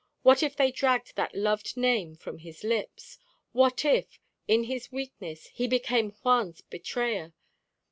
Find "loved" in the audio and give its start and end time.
1.35-1.77